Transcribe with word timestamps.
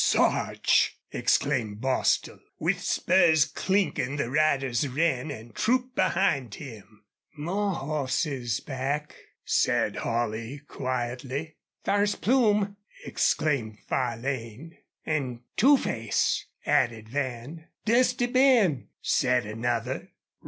"Sarch!" 0.03 0.97
exclaimed 1.11 1.79
Bostil. 1.79 2.39
With 2.57 2.81
spurs 2.81 3.45
clinking 3.45 4.15
the 4.15 4.31
riders 4.31 4.87
ran 4.87 5.29
and 5.29 5.53
trooped 5.53 5.93
behind 5.95 6.55
him. 6.55 7.03
"More 7.37 7.75
hosses 7.75 8.61
back," 8.61 9.15
said 9.45 9.97
Holley, 9.97 10.61
quietly. 10.67 11.57
"Thar's 11.83 12.15
Plume!" 12.15 12.77
exclaimed 13.05 13.77
Farlane. 13.87 14.75
"An' 15.05 15.41
Two 15.55 15.77
Face!" 15.77 16.47
added 16.65 17.09
Van. 17.09 17.67
"Dusty 17.85 18.25
Ben!" 18.25 18.87
said 19.03 19.45
another. 19.45 20.09